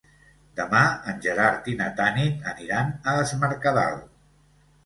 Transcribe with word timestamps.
Demà 0.59 0.79
en 1.11 1.19
Gerard 1.25 1.69
i 1.73 1.77
na 1.83 1.89
Tanit 2.01 2.49
aniran 2.55 2.91
a 3.13 3.15
Es 3.27 3.35
Mercadal. 3.45 4.01